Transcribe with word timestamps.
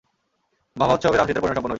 মহামহোৎসবে 0.75 1.15
রাম-সীতার 1.15 1.41
পরিণয় 1.41 1.55
সম্পন্ন 1.55 1.65
হইল। 1.65 1.69